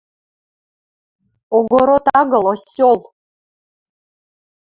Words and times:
–Огород 1.57 2.05
агыл, 2.19 2.43
осёл!.. 2.53 2.97